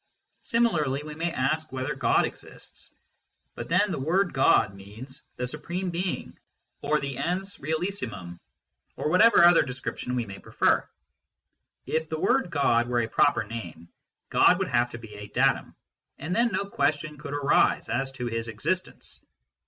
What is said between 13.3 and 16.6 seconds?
name, God would have to be a datum; and then